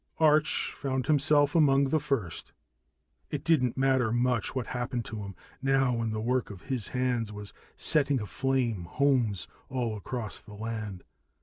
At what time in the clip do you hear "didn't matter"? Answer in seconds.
3.43-4.11